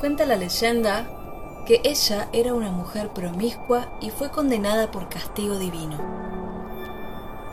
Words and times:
Cuenta 0.00 0.26
la 0.26 0.36
leyenda 0.36 1.08
que 1.66 1.80
ella 1.82 2.28
era 2.32 2.54
una 2.54 2.70
mujer 2.70 3.08
promiscua 3.08 3.88
y 4.00 4.10
fue 4.10 4.30
condenada 4.30 4.92
por 4.92 5.08
castigo 5.08 5.58
divino. 5.58 5.98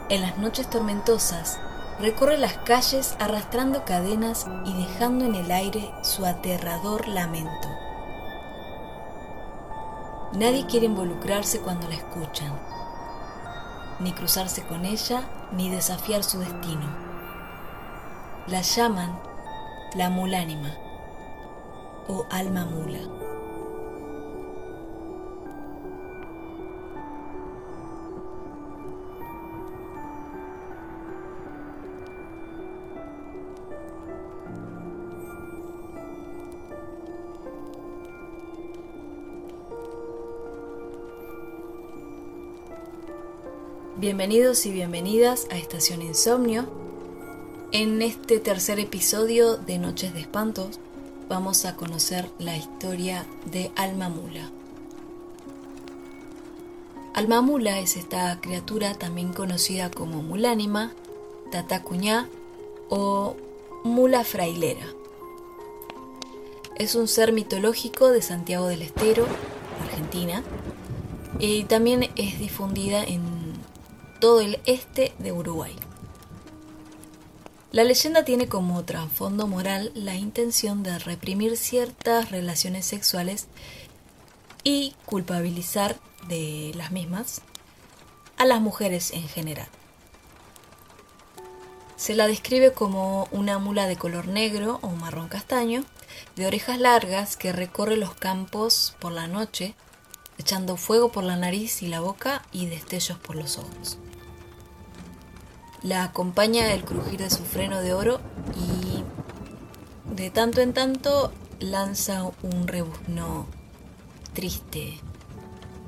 En 0.10 0.22
las 0.22 0.38
noches 0.38 0.70
tormentosas, 0.70 1.60
recorre 2.00 2.38
las 2.38 2.54
calles 2.60 3.16
arrastrando 3.18 3.84
cadenas 3.84 4.46
y 4.64 4.74
dejando 4.74 5.26
en 5.26 5.34
el 5.34 5.52
aire 5.52 5.92
su 6.04 6.24
aterrador 6.24 7.08
lamento. 7.08 7.68
Nadie 10.34 10.68
quiere 10.68 10.86
involucrarse 10.86 11.62
cuando 11.62 11.88
la 11.88 11.96
escuchan, 11.96 12.54
ni 14.00 14.14
cruzarse 14.14 14.62
con 14.68 14.86
ella, 14.86 15.24
ni 15.52 15.72
desafiar 15.72 16.24
su 16.24 16.38
destino. 16.38 16.96
La 18.46 18.62
llaman 18.62 19.20
la 19.96 20.12
mulánima 20.12 20.85
o 22.08 22.26
alma 22.30 22.66
mula. 22.66 23.00
Bienvenidos 43.98 44.66
y 44.66 44.72
bienvenidas 44.72 45.48
a 45.50 45.58
Estación 45.58 46.02
Insomnio. 46.02 46.66
En 47.72 48.02
este 48.02 48.40
tercer 48.40 48.80
episodio 48.80 49.58
de 49.58 49.80
Noches 49.80 50.14
de 50.14 50.20
Espantos 50.20 50.80
vamos 51.28 51.66
a 51.66 51.76
conocer 51.76 52.30
la 52.40 52.56
historia 52.56 53.26
de 53.46 53.72
Alma 53.76 54.10
Mula. 54.10 54.52
Alma 57.14 57.42
Mula 57.42 57.80
es 57.80 57.98
esta 57.98 58.40
criatura 58.42 58.94
también 58.94 59.34
conocida 59.34 59.90
como 59.90 60.22
mulánima, 60.22 60.92
tatacuñá 61.52 62.28
o 62.90 63.36
mula 63.84 64.24
frailera. 64.24 64.86
Es 66.76 66.96
un 66.96 67.08
ser 67.08 67.32
mitológico 67.32 68.10
de 68.10 68.22
Santiago 68.22 68.68
del 68.68 68.82
Estero, 68.82 69.26
Argentina, 69.82 70.44
y 71.40 71.64
también 71.64 72.10
es 72.16 72.38
difundida 72.40 73.04
en 73.04 73.22
todo 74.20 74.42
el 74.42 74.60
este 74.66 75.14
de 75.20 75.32
Uruguay. 75.32 75.76
La 77.76 77.84
leyenda 77.84 78.24
tiene 78.24 78.48
como 78.48 78.86
trasfondo 78.86 79.48
moral 79.48 79.92
la 79.96 80.16
intención 80.16 80.82
de 80.82 80.98
reprimir 80.98 81.58
ciertas 81.58 82.32
relaciones 82.32 82.86
sexuales 82.86 83.48
y 84.64 84.96
culpabilizar 85.06 85.98
de 86.30 86.72
las 86.76 86.92
mismas 86.92 87.42
a 88.38 88.46
las 88.46 88.62
mujeres 88.62 89.12
en 89.12 89.28
general. 89.28 89.68
Se 91.98 92.16
la 92.16 92.28
describe 92.28 92.72
como 92.72 93.28
una 93.32 93.60
mula 93.60 93.88
de 93.88 93.98
color 93.98 94.30
negro 94.30 94.80
o 94.82 94.92
marrón 94.92 95.28
castaño, 95.28 95.84
de 96.38 96.48
orejas 96.48 96.80
largas 96.80 97.36
que 97.36 97.52
recorre 97.52 97.98
los 97.98 98.14
campos 98.14 98.96
por 99.02 99.12
la 99.12 99.28
noche, 99.28 99.76
echando 100.38 100.78
fuego 100.78 101.12
por 101.12 101.26
la 101.26 101.36
nariz 101.36 101.82
y 101.82 101.88
la 101.88 102.00
boca 102.00 102.42
y 102.54 102.68
destellos 102.68 103.18
por 103.18 103.36
los 103.36 103.58
ojos. 103.58 103.98
La 105.86 106.04
acompaña 106.04 106.74
el 106.74 106.84
crujir 106.84 107.20
de 107.20 107.30
su 107.30 107.44
freno 107.44 107.80
de 107.80 107.94
oro 107.94 108.20
y 108.58 109.04
de 110.16 110.32
tanto 110.32 110.62
en 110.62 110.74
tanto 110.74 111.32
lanza 111.60 112.24
un 112.42 112.68
rebuzno 112.68 113.46
triste, 114.34 115.00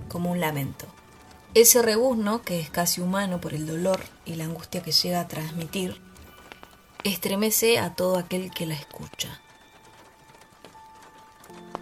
como 0.07 0.29
un 0.29 0.39
lamento. 0.39 0.85
Ese 1.55 1.81
rebuzno, 1.81 2.43
que 2.43 2.59
es 2.59 2.69
casi 2.69 3.01
humano 3.01 3.41
por 3.41 3.55
el 3.55 3.65
dolor 3.65 3.99
y 4.23 4.35
la 4.35 4.43
angustia 4.43 4.83
que 4.83 4.91
llega 4.91 5.19
a 5.19 5.27
transmitir, 5.27 5.99
estremece 7.03 7.79
a 7.79 7.95
todo 7.95 8.19
aquel 8.19 8.51
que 8.51 8.67
la 8.67 8.75
escucha. 8.75 9.41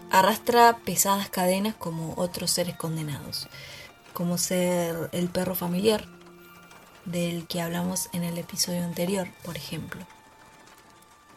Arrastra 0.10 0.78
pesadas 0.86 1.28
cadenas 1.28 1.76
como 1.76 2.14
otros 2.16 2.50
seres 2.50 2.78
condenados, 2.78 3.50
como 4.14 4.38
ser 4.38 5.10
el 5.12 5.28
perro 5.28 5.54
familiar, 5.54 6.15
del 7.06 7.48
que 7.48 7.62
hablamos 7.62 8.10
en 8.14 8.24
el 8.24 8.38
episodio 8.38 8.84
anterior, 8.84 9.28
por 9.44 9.58
ejemplo. 9.58 10.06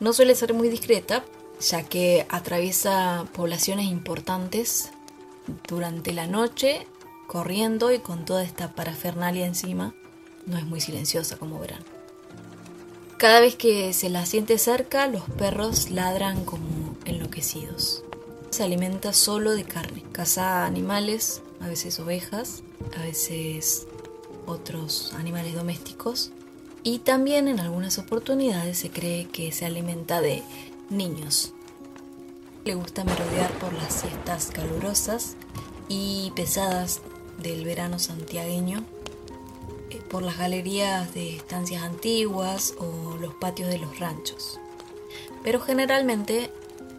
No 0.00 0.12
suele 0.12 0.34
ser 0.34 0.54
muy 0.54 0.68
discreta, 0.68 1.24
ya 1.60 1.82
que 1.82 2.26
atraviesa 2.28 3.26
poblaciones 3.32 3.86
importantes 3.86 4.90
durante 5.66 6.12
la 6.12 6.26
noche, 6.26 6.86
corriendo 7.26 7.92
y 7.92 7.98
con 7.98 8.24
toda 8.24 8.42
esta 8.42 8.72
parafernalia 8.72 9.46
encima. 9.46 9.94
No 10.46 10.56
es 10.56 10.64
muy 10.64 10.80
silenciosa, 10.80 11.36
como 11.36 11.58
verán. 11.58 11.84
Cada 13.18 13.40
vez 13.40 13.56
que 13.56 13.92
se 13.92 14.10
la 14.10 14.24
siente 14.26 14.58
cerca, 14.58 15.08
los 15.08 15.24
perros 15.24 15.90
ladran 15.90 16.44
como 16.44 16.96
enloquecidos. 17.04 18.04
Se 18.50 18.62
alimenta 18.62 19.12
solo 19.12 19.50
de 19.50 19.64
carne. 19.64 20.04
Caza 20.12 20.64
animales, 20.64 21.42
a 21.60 21.66
veces 21.66 21.98
ovejas, 21.98 22.62
a 22.96 23.02
veces 23.02 23.88
otros 24.48 25.12
animales 25.14 25.54
domésticos 25.54 26.32
y 26.82 27.00
también 27.00 27.48
en 27.48 27.60
algunas 27.60 27.98
oportunidades 27.98 28.78
se 28.78 28.90
cree 28.90 29.26
que 29.26 29.52
se 29.52 29.66
alimenta 29.66 30.20
de 30.20 30.42
niños. 30.90 31.52
Le 32.64 32.74
gusta 32.74 33.04
merodear 33.04 33.50
por 33.58 33.72
las 33.72 33.92
siestas 33.94 34.50
calurosas 34.52 35.36
y 35.88 36.32
pesadas 36.34 37.00
del 37.42 37.64
verano 37.64 37.98
santiagueño, 37.98 38.84
eh, 39.90 40.00
por 40.10 40.22
las 40.22 40.38
galerías 40.38 41.14
de 41.14 41.36
estancias 41.36 41.82
antiguas 41.82 42.74
o 42.78 43.16
los 43.18 43.34
patios 43.34 43.68
de 43.68 43.78
los 43.78 43.98
ranchos. 43.98 44.58
Pero 45.44 45.60
generalmente 45.60 46.50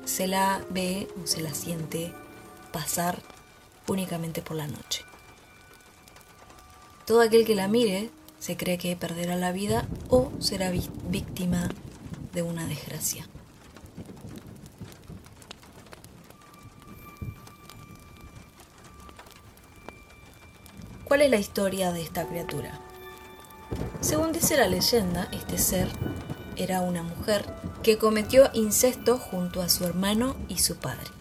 se 0.06 0.28
la 0.28 0.64
ve 0.70 1.08
o 1.22 1.28
se 1.28 1.42
la 1.42 1.54
siente 1.54 2.14
pasar 2.72 3.22
únicamente 3.88 4.42
por 4.42 4.56
la 4.56 4.68
noche. 4.68 5.09
Todo 7.10 7.22
aquel 7.22 7.44
que 7.44 7.56
la 7.56 7.68
mire 7.68 8.12
se 8.38 8.56
cree 8.56 8.78
que 8.78 8.96
perderá 8.96 9.36
la 9.36 9.52
vida 9.52 9.88
o 10.10 10.32
será 10.38 10.70
víctima 10.70 11.68
de 12.34 12.44
una 12.44 12.68
desgracia. 12.68 13.28
¿Cuál 21.04 21.24
es 21.24 21.32
la 21.32 21.38
historia 21.38 21.92
de 21.92 22.04
esta 22.04 22.28
criatura? 22.28 22.80
Según 24.02 24.32
dice 24.32 24.56
la 24.56 24.68
leyenda, 24.68 25.30
este 25.32 25.58
ser 25.58 25.90
era 26.58 26.82
una 26.82 27.02
mujer 27.02 27.44
que 27.82 27.98
cometió 27.98 28.52
incesto 28.54 29.18
junto 29.18 29.64
a 29.64 29.70
su 29.70 29.84
hermano 29.84 30.36
y 30.48 30.60
su 30.60 30.76
padre. 30.76 31.19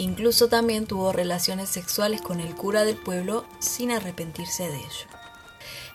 Incluso 0.00 0.48
también 0.48 0.86
tuvo 0.86 1.12
relaciones 1.12 1.68
sexuales 1.68 2.22
con 2.22 2.40
el 2.40 2.54
cura 2.54 2.84
del 2.84 2.96
pueblo 2.96 3.44
sin 3.58 3.90
arrepentirse 3.90 4.66
de 4.66 4.78
ello. 4.78 5.06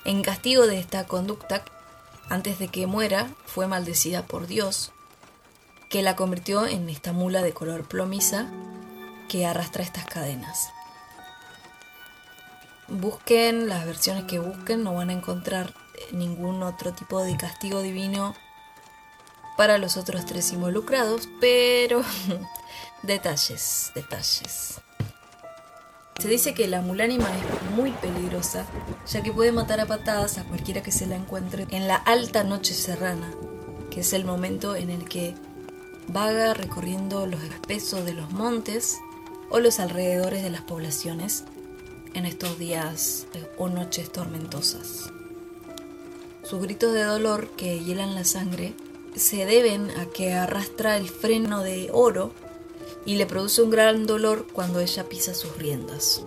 En 0.06 0.22
castigo 0.22 0.68
de 0.68 0.80
esta 0.80 1.08
conducta, 1.08 1.66
antes 2.30 2.60
de 2.60 2.68
que 2.68 2.86
muera, 2.86 3.32
fue 3.48 3.66
maldecida 3.66 4.24
por 4.24 4.46
Dios, 4.46 4.92
que 5.90 6.04
la 6.04 6.16
convirtió 6.16 6.68
en 6.68 6.88
esta 6.88 7.14
mula 7.14 7.42
de 7.42 7.54
color 7.54 7.88
plomiza 7.88 8.46
que 9.28 9.48
arrastra 9.48 9.82
estas 9.82 10.06
cadenas. 10.06 10.70
Busquen 12.88 13.68
las 13.68 13.88
versiones 13.88 14.26
que 14.26 14.38
busquen, 14.38 14.84
no 14.84 14.94
van 14.94 15.10
a 15.10 15.14
encontrar 15.14 15.74
ningún 16.12 16.62
otro 16.62 16.94
tipo 16.94 17.24
de 17.24 17.36
castigo 17.38 17.82
divino 17.82 18.36
para 19.58 19.80
los 19.80 19.98
otros 19.98 20.28
tres 20.28 20.54
involucrados, 20.54 21.28
pero 21.42 22.04
Detalles, 23.04 23.92
detalles. 23.94 24.82
Se 26.20 26.28
dice 26.30 26.54
que 26.54 26.68
la 26.68 26.82
mulánima 26.82 27.28
es 27.36 27.72
muy 27.76 27.92
peligrosa, 27.92 28.66
ya 29.08 29.22
que 29.22 29.34
puede 29.34 29.52
matar 29.52 29.82
a 29.82 29.86
patadas 29.86 30.38
a 30.38 30.44
cualquiera 30.46 30.82
que 30.82 30.92
se 30.92 31.06
la 31.06 31.16
encuentre 31.16 31.68
en 31.70 31.88
la 31.88 31.96
alta 31.98 32.44
noche 32.44 32.74
serrana, 32.74 33.32
que 33.92 34.00
es 34.00 34.14
el 34.14 34.24
momento 34.24 34.76
en 34.76 34.90
el 34.90 35.08
que 35.10 35.36
vaga 36.08 36.54
recorriendo 36.54 37.26
los 37.28 37.44
espesos 37.44 38.06
de 38.06 38.14
los 38.14 38.32
montes 38.32 38.98
o 39.50 39.60
los 39.60 39.80
alrededores 39.80 40.42
de 40.42 40.50
las 40.50 40.62
poblaciones 40.62 41.44
en 42.14 42.26
estos 42.26 42.58
días 42.58 43.28
o 43.58 43.68
noches 43.68 44.12
tormentosas. 44.12 45.12
Sus 46.44 46.62
gritos 46.62 46.94
de 46.94 47.04
dolor 47.04 47.50
que 47.58 47.84
hielan 47.84 48.16
la 48.16 48.24
sangre 48.24 48.74
se 49.16 49.46
deben 49.46 49.92
a 49.92 50.06
que 50.06 50.34
arrastra 50.34 50.98
el 50.98 51.10
freno 51.10 51.62
de 51.62 51.90
oro 51.92 52.34
y 53.06 53.16
le 53.16 53.26
produce 53.26 53.62
un 53.62 53.70
gran 53.70 54.06
dolor 54.06 54.48
cuando 54.52 54.80
ella 54.80 55.08
pisa 55.08 55.34
sus 55.34 55.58
riendas. 55.58 56.24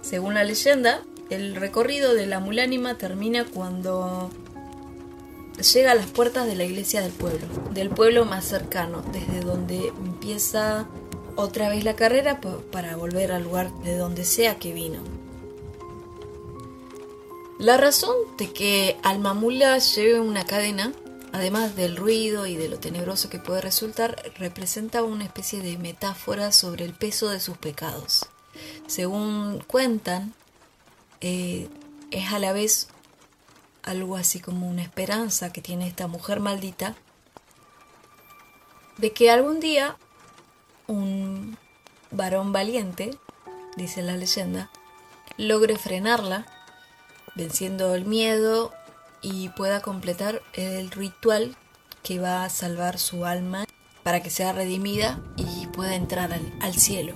Según 0.00 0.34
la 0.34 0.44
leyenda, 0.44 1.02
el 1.30 1.56
recorrido 1.56 2.14
de 2.14 2.26
la 2.26 2.40
mulánima 2.40 2.98
termina 2.98 3.44
cuando 3.44 4.30
llega 5.72 5.92
a 5.92 5.94
las 5.94 6.06
puertas 6.06 6.46
de 6.46 6.56
la 6.56 6.64
iglesia 6.64 7.00
del 7.00 7.12
pueblo, 7.12 7.46
del 7.72 7.90
pueblo 7.90 8.24
más 8.24 8.44
cercano, 8.44 9.02
desde 9.12 9.40
donde 9.40 9.88
empieza 9.88 10.86
otra 11.36 11.68
vez 11.68 11.84
la 11.84 11.96
carrera 11.96 12.40
para 12.70 12.96
volver 12.96 13.32
al 13.32 13.44
lugar 13.44 13.72
de 13.82 13.96
donde 13.96 14.24
sea 14.24 14.58
que 14.58 14.72
vino. 14.72 15.00
La 17.58 17.76
razón 17.76 18.16
de 18.38 18.52
que 18.52 18.96
Almamula 19.02 19.78
lleve 19.78 20.20
una 20.20 20.44
cadena, 20.44 20.92
además 21.32 21.74
del 21.76 21.96
ruido 21.96 22.46
y 22.46 22.56
de 22.56 22.68
lo 22.68 22.78
tenebroso 22.78 23.30
que 23.30 23.38
puede 23.38 23.62
resultar, 23.62 24.32
representa 24.36 25.02
una 25.02 25.24
especie 25.24 25.60
de 25.60 25.78
metáfora 25.78 26.52
sobre 26.52 26.84
el 26.84 26.92
peso 26.92 27.28
de 27.28 27.40
sus 27.40 27.56
pecados. 27.56 28.26
Según 28.86 29.60
cuentan, 29.66 30.34
eh, 31.20 31.68
es 32.10 32.32
a 32.32 32.38
la 32.38 32.52
vez 32.52 32.88
algo 33.82 34.16
así 34.16 34.40
como 34.40 34.68
una 34.68 34.82
esperanza 34.82 35.52
que 35.52 35.62
tiene 35.62 35.88
esta 35.88 36.06
mujer 36.06 36.38
maldita 36.40 36.94
de 38.98 39.12
que 39.12 39.30
algún 39.30 39.58
día 39.58 39.96
un 40.86 41.56
varón 42.10 42.52
valiente, 42.52 43.10
dice 43.76 44.02
la 44.02 44.16
leyenda, 44.16 44.70
logre 45.38 45.76
frenarla, 45.76 46.46
venciendo 47.34 47.94
el 47.94 48.04
miedo 48.04 48.72
y 49.22 49.48
pueda 49.50 49.80
completar 49.80 50.42
el 50.52 50.90
ritual 50.90 51.56
que 52.02 52.18
va 52.18 52.44
a 52.44 52.50
salvar 52.50 52.98
su 52.98 53.24
alma 53.24 53.64
para 54.02 54.20
que 54.22 54.30
sea 54.30 54.52
redimida 54.52 55.20
y 55.36 55.66
pueda 55.68 55.94
entrar 55.94 56.32
al, 56.60 56.74
cielo. 56.74 57.14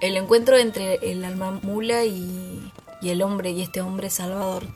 El 0.00 0.16
encuentro 0.16 0.56
entre 0.56 0.96
el 1.10 1.24
alma 1.24 1.52
mula 1.62 2.04
y, 2.04 2.72
el 3.02 3.22
hombre 3.22 3.50
y 3.50 3.62
este 3.62 3.80
hombre 3.80 4.10
salvador 4.10 4.66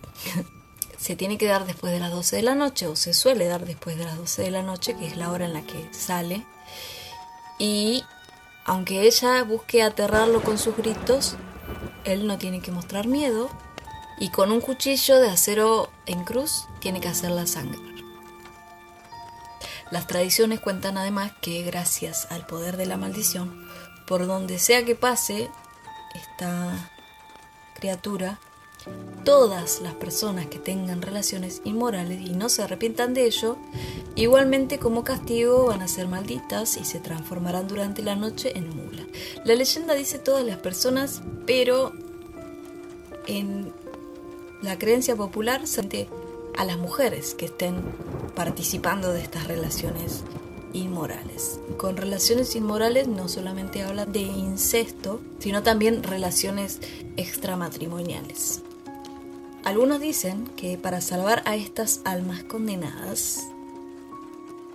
se 0.96 1.16
tiene 1.16 1.36
que 1.36 1.46
dar 1.46 1.66
después 1.66 1.92
de 1.92 1.98
las 1.98 2.12
12 2.12 2.36
de 2.36 2.42
la 2.42 2.54
noche 2.54 2.86
o 2.86 2.94
se 2.94 3.12
suele 3.12 3.46
dar 3.46 3.66
después 3.66 3.96
de 3.98 4.04
las 4.04 4.16
12 4.16 4.42
de 4.42 4.50
la 4.52 4.62
noche, 4.62 4.96
que 4.96 5.06
es 5.06 5.16
la 5.16 5.30
hora 5.32 5.44
en 5.44 5.52
la 5.52 5.62
que 5.62 5.92
sale. 5.92 6.46
Y 7.58 8.04
aunque 8.64 9.02
ella 9.02 9.42
busque 9.42 9.82
aterrarlo 9.82 10.42
con 10.42 10.58
sus 10.58 10.76
gritos, 10.76 11.36
él 12.04 12.26
no 12.26 12.38
tiene 12.38 12.60
que 12.60 12.70
mostrar 12.70 13.08
miedo 13.08 13.50
y 14.22 14.28
con 14.28 14.52
un 14.52 14.60
cuchillo 14.60 15.18
de 15.18 15.28
acero 15.28 15.90
en 16.06 16.22
cruz 16.22 16.68
tiene 16.78 17.00
que 17.00 17.08
hacerla 17.08 17.44
sangrar. 17.44 17.82
Las 19.90 20.06
tradiciones 20.06 20.60
cuentan 20.60 20.96
además 20.96 21.32
que 21.42 21.64
gracias 21.64 22.28
al 22.30 22.46
poder 22.46 22.76
de 22.76 22.86
la 22.86 22.96
maldición, 22.96 23.66
por 24.06 24.28
donde 24.28 24.60
sea 24.60 24.84
que 24.84 24.94
pase 24.94 25.50
esta 26.14 26.92
criatura, 27.74 28.38
todas 29.24 29.80
las 29.80 29.94
personas 29.94 30.46
que 30.46 30.60
tengan 30.60 31.02
relaciones 31.02 31.60
inmorales 31.64 32.20
y 32.20 32.30
no 32.30 32.48
se 32.48 32.62
arrepientan 32.62 33.14
de 33.14 33.26
ello, 33.26 33.56
igualmente 34.14 34.78
como 34.78 35.02
castigo 35.02 35.66
van 35.66 35.82
a 35.82 35.88
ser 35.88 36.06
malditas 36.06 36.76
y 36.76 36.84
se 36.84 37.00
transformarán 37.00 37.66
durante 37.66 38.02
la 38.02 38.14
noche 38.14 38.56
en 38.56 38.68
mula. 38.68 39.04
La 39.44 39.56
leyenda 39.56 39.94
dice 39.94 40.20
todas 40.20 40.44
las 40.44 40.58
personas, 40.58 41.22
pero 41.44 41.92
en 43.26 43.81
la 44.62 44.78
creencia 44.78 45.16
popular 45.16 45.66
se 45.66 46.08
a 46.56 46.64
las 46.64 46.78
mujeres 46.78 47.34
que 47.34 47.46
estén 47.46 47.82
participando 48.34 49.12
de 49.12 49.20
estas 49.20 49.48
relaciones 49.48 50.22
inmorales. 50.72 51.60
Con 51.76 51.96
relaciones 51.96 52.54
inmorales 52.54 53.08
no 53.08 53.28
solamente 53.28 53.82
habla 53.82 54.06
de 54.06 54.20
incesto, 54.20 55.20
sino 55.38 55.62
también 55.62 56.02
relaciones 56.02 56.80
extramatrimoniales. 57.16 58.62
Algunos 59.64 60.00
dicen 60.00 60.46
que 60.56 60.78
para 60.78 61.00
salvar 61.00 61.42
a 61.46 61.56
estas 61.56 62.00
almas 62.04 62.42
condenadas 62.44 63.46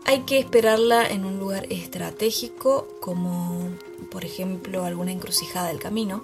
hay 0.06 0.22
que 0.22 0.40
esperarla 0.40 1.06
en 1.06 1.26
un 1.26 1.40
lugar 1.40 1.66
estratégico 1.70 2.88
como 3.02 3.70
por 4.10 4.24
ejemplo 4.24 4.86
alguna 4.86 5.12
encrucijada 5.12 5.68
del 5.68 5.80
camino 5.80 6.24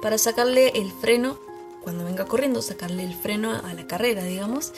para 0.00 0.18
sacarle 0.18 0.68
el 0.76 0.92
freno 0.92 1.36
cuando 1.82 2.04
venga 2.04 2.26
corriendo 2.26 2.62
sacarle 2.62 3.04
el 3.04 3.14
freno 3.14 3.52
a 3.52 3.74
la 3.74 3.86
carrera 3.86 4.22
digamos 4.22 4.72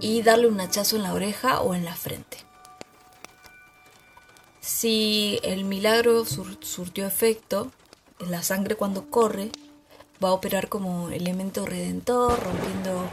y 0.00 0.22
darle 0.22 0.48
un 0.48 0.60
hachazo 0.60 0.96
en 0.96 1.02
la 1.02 1.14
oreja 1.14 1.60
o 1.60 1.74
en 1.74 1.84
la 1.84 1.94
frente. 1.94 2.38
Si 4.60 5.40
el 5.42 5.64
milagro 5.64 6.24
surtió 6.24 7.06
efecto, 7.06 7.72
la 8.20 8.42
sangre 8.42 8.76
cuando 8.76 9.10
corre 9.10 9.50
va 10.22 10.28
a 10.28 10.32
operar 10.32 10.68
como 10.68 11.08
elemento 11.10 11.66
redentor, 11.66 12.38
rompiendo 12.38 13.08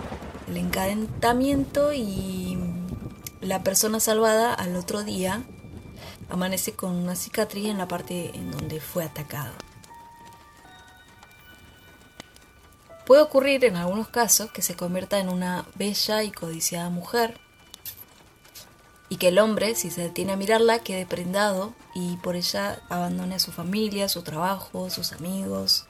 el 0.47 0.57
encadentamiento 0.57 1.93
y 1.93 2.57
la 3.41 3.63
persona 3.63 3.99
salvada 3.99 4.53
al 4.53 4.75
otro 4.75 5.03
día 5.03 5.43
amanece 6.29 6.73
con 6.73 6.95
una 6.95 7.15
cicatriz 7.15 7.65
en 7.65 7.77
la 7.77 7.87
parte 7.87 8.31
en 8.35 8.51
donde 8.51 8.79
fue 8.79 9.03
atacado. 9.03 9.53
Puede 13.09 13.23
ocurrir 13.23 13.65
en 13.65 13.75
algunos 13.75 14.07
casos 14.07 14.51
que 14.51 14.61
se 14.61 14.75
convierta 14.75 15.17
en 15.17 15.29
una 15.29 15.65
bella 15.73 16.21
y 16.21 16.29
codiciada 16.29 16.91
mujer 16.91 17.39
y 19.09 19.15
que 19.15 19.29
el 19.29 19.39
hombre, 19.39 19.73
si 19.73 19.89
se 19.89 20.01
detiene 20.01 20.33
a 20.33 20.35
mirarla, 20.35 20.83
quede 20.83 21.07
prendado 21.07 21.73
y 21.95 22.17
por 22.17 22.35
ella 22.35 22.83
abandone 22.87 23.33
a 23.33 23.39
su 23.39 23.51
familia, 23.51 24.09
su 24.09 24.21
trabajo, 24.21 24.91
sus 24.91 25.11
amigos, 25.11 25.87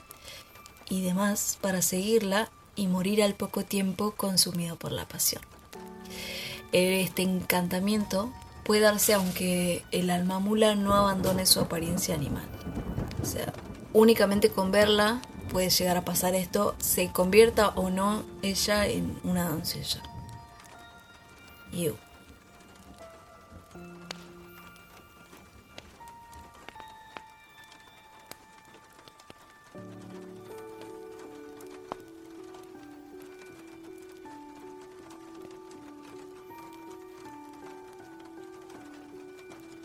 y 0.88 1.02
demás 1.02 1.58
para 1.60 1.82
seguirla 1.82 2.50
y 2.78 2.88
morir 2.88 3.22
al 3.22 3.36
poco 3.36 3.66
tiempo 3.66 4.12
consumido 4.12 4.78
por 4.78 4.94
la 4.94 5.06
pasión. 5.06 5.42
Este 6.72 7.24
encantamiento 7.24 8.32
puede 8.64 8.80
darse 8.80 9.14
aunque 9.14 9.84
el 9.92 10.10
alma 10.10 10.40
mula 10.40 10.74
no 10.76 10.94
abandone 10.94 11.46
su 11.46 11.60
apariencia 11.60 12.16
animal. 12.16 12.48
O 13.22 13.26
sea, 13.26 13.52
únicamente 13.92 14.52
con 14.52 14.72
verla 14.72 15.22
puede 15.50 15.70
llegar 15.70 15.98
a 15.98 16.06
pasar 16.06 16.36
esto, 16.36 16.76
se 16.80 17.12
convierta 17.12 17.70
o 17.70 17.90
no 17.90 18.24
ella 18.42 18.88
en 18.88 19.20
una 19.24 19.50
doncella. 19.50 20.02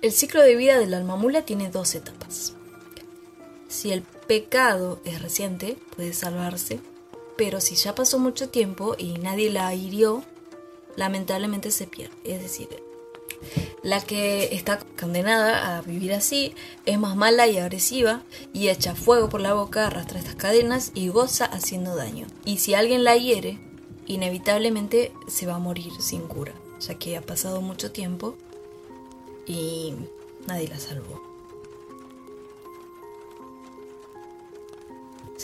El 0.04 0.12
ciclo 0.12 0.42
de 0.42 0.54
vida 0.54 0.78
del 0.78 0.92
alma 0.92 1.16
mula 1.16 1.47
tiene 1.47 1.71
dos 1.71 1.94
etapas. 1.94 2.52
Si 3.68 3.90
el 3.90 4.02
pecado 4.26 5.00
es 5.04 5.23
reciente, 5.23 5.76
puede 5.97 6.12
salvarse, 6.12 6.81
pero 7.37 7.61
si 7.61 7.75
ya 7.75 7.95
pasó 7.95 8.19
mucho 8.19 8.49
tiempo 8.49 8.95
y 8.99 9.19
nadie 9.19 9.50
la 9.50 9.75
hirió, 9.75 10.25
lamentablemente 10.97 11.71
se 11.71 11.87
pierde. 11.87 12.14
Es 12.25 12.40
decir, 12.40 12.69
la 13.83 14.00
que 14.00 14.54
está 14.54 14.78
condenada 14.99 15.76
a 15.76 15.83
vivir 15.83 16.12
así 16.12 16.54
es 16.87 16.99
más 16.99 17.16
mala 17.16 17.47
y 17.49 17.59
agresiva 17.59 18.23
y 18.52 18.69
echa 18.69 18.95
fuego 18.95 19.28
por 19.28 19.40
la 19.40 19.54
boca, 19.54 19.87
arrastra 19.87 20.19
estas 20.19 20.37
cadenas 20.37 20.93
y 20.95 21.09
goza 21.09 21.45
haciendo 21.45 21.97
daño. 21.97 22.26
Y 22.45 22.59
si 22.59 22.75
alguien 22.75 23.04
la 23.04 23.16
hiere, 23.16 23.59
inevitablemente 24.07 25.12
se 25.28 25.47
va 25.47 25.57
a 25.57 25.59
morir 25.59 25.93
sin 26.00 26.23
cura, 26.23 26.54
ya 26.81 26.95
que 26.95 27.16
ha 27.16 27.23
pasado 27.23 27.61
mucho 27.61 27.90
tiempo 27.93 28.37
y 29.47 29.95
nadie 30.47 30.69
la 30.69 30.78
salvó. 30.78 31.34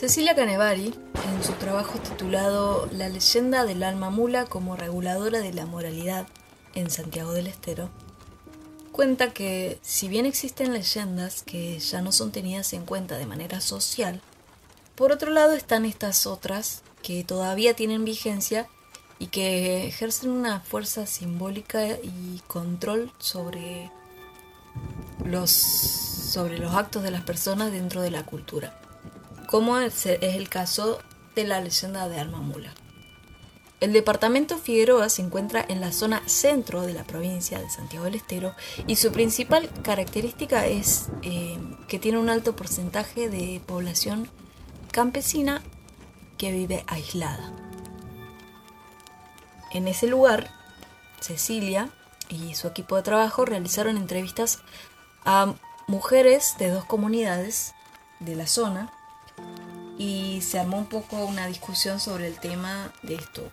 Cecilia 0.01 0.33
Canevari, 0.33 0.95
en 1.27 1.43
su 1.43 1.51
trabajo 1.59 1.99
titulado 1.99 2.89
La 2.91 3.07
leyenda 3.07 3.65
del 3.65 3.83
alma 3.83 4.09
mula 4.09 4.45
como 4.45 4.75
reguladora 4.75 5.41
de 5.41 5.53
la 5.53 5.67
moralidad 5.67 6.25
en 6.73 6.89
Santiago 6.89 7.33
del 7.33 7.45
Estero, 7.45 7.91
cuenta 8.91 9.31
que 9.31 9.77
si 9.83 10.07
bien 10.07 10.25
existen 10.25 10.73
leyendas 10.73 11.43
que 11.43 11.77
ya 11.77 12.01
no 12.01 12.11
son 12.11 12.31
tenidas 12.31 12.73
en 12.73 12.83
cuenta 12.87 13.19
de 13.19 13.27
manera 13.27 13.61
social, 13.61 14.23
por 14.95 15.11
otro 15.11 15.29
lado 15.29 15.53
están 15.53 15.85
estas 15.85 16.25
otras 16.25 16.81
que 17.03 17.23
todavía 17.23 17.75
tienen 17.75 18.03
vigencia 18.03 18.67
y 19.19 19.27
que 19.27 19.85
ejercen 19.85 20.31
una 20.31 20.61
fuerza 20.61 21.05
simbólica 21.05 21.85
y 22.01 22.41
control 22.47 23.11
sobre 23.19 23.91
los, 25.23 25.51
sobre 25.51 26.57
los 26.57 26.73
actos 26.73 27.03
de 27.03 27.11
las 27.11 27.21
personas 27.21 27.71
dentro 27.71 28.01
de 28.01 28.09
la 28.09 28.25
cultura, 28.25 28.80
como 29.51 29.77
es 29.79 30.05
el 30.05 30.47
caso 30.47 30.99
de 31.35 31.43
la 31.43 31.59
leyenda 31.59 32.07
de 32.07 32.21
Alma 32.21 32.39
Mula. 32.39 32.73
El 33.81 33.91
departamento 33.91 34.57
Figueroa 34.57 35.09
se 35.09 35.23
encuentra 35.23 35.65
en 35.67 35.81
la 35.81 35.91
zona 35.91 36.23
centro 36.25 36.83
de 36.83 36.93
la 36.93 37.03
provincia 37.03 37.59
de 37.59 37.69
Santiago 37.69 38.05
del 38.05 38.15
Estero 38.15 38.55
y 38.87 38.95
su 38.95 39.11
principal 39.11 39.69
característica 39.83 40.67
es 40.67 41.09
eh, 41.23 41.59
que 41.89 41.99
tiene 41.99 42.17
un 42.17 42.29
alto 42.29 42.55
porcentaje 42.55 43.27
de 43.27 43.59
población 43.65 44.29
campesina 44.91 45.61
que 46.37 46.53
vive 46.53 46.85
aislada. 46.87 47.51
En 49.71 49.89
ese 49.89 50.07
lugar 50.07 50.49
Cecilia 51.19 51.89
y 52.29 52.55
su 52.55 52.67
equipo 52.67 52.95
de 52.95 53.03
trabajo 53.03 53.43
realizaron 53.43 53.97
entrevistas 53.97 54.59
a 55.25 55.55
mujeres 55.87 56.55
de 56.57 56.69
dos 56.69 56.85
comunidades 56.85 57.73
de 58.21 58.35
la 58.35 58.47
zona 58.47 58.93
y 60.01 60.41
se 60.41 60.57
armó 60.57 60.79
un 60.79 60.87
poco 60.87 61.23
una 61.25 61.45
discusión 61.45 61.99
sobre 61.99 62.27
el 62.27 62.39
tema 62.39 62.91
de 63.03 63.13
esto, 63.13 63.43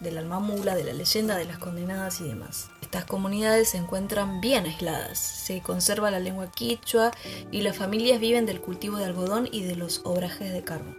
del 0.00 0.18
alma 0.18 0.38
mula, 0.38 0.74
de 0.74 0.84
la 0.84 0.92
leyenda 0.92 1.38
de 1.38 1.46
las 1.46 1.56
condenadas 1.56 2.20
y 2.20 2.24
demás. 2.24 2.68
Estas 2.82 3.06
comunidades 3.06 3.70
se 3.70 3.78
encuentran 3.78 4.42
bien 4.42 4.66
aisladas, 4.66 5.18
se 5.18 5.62
conserva 5.62 6.10
la 6.10 6.20
lengua 6.20 6.50
quichua 6.50 7.10
y 7.50 7.62
las 7.62 7.74
familias 7.74 8.20
viven 8.20 8.44
del 8.44 8.60
cultivo 8.60 8.98
de 8.98 9.06
algodón 9.06 9.48
y 9.50 9.62
de 9.62 9.76
los 9.76 10.02
obrajes 10.04 10.52
de 10.52 10.62
carbón. 10.62 10.94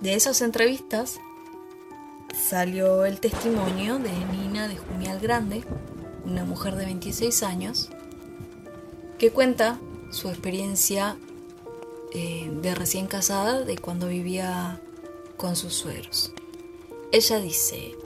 De 0.00 0.14
esas 0.14 0.40
entrevistas 0.40 1.20
salió 2.34 3.04
el 3.04 3.20
testimonio 3.20 3.98
de 3.98 4.12
Nina 4.32 4.66
de 4.66 4.78
Jumial 4.78 5.20
Grande, 5.20 5.62
una 6.24 6.46
mujer 6.46 6.74
de 6.76 6.86
26 6.86 7.42
años, 7.42 7.90
que 9.18 9.30
cuenta 9.30 9.78
su 10.10 10.30
experiencia 10.30 11.18
eh, 12.14 12.50
de 12.62 12.74
recién 12.74 13.06
casada 13.06 13.62
de 13.62 13.76
cuando 13.76 14.08
vivía 14.08 14.80
con 15.36 15.56
sus 15.56 15.74
suegros. 15.74 16.32
Ella 17.12 17.40
dice, 17.40 17.96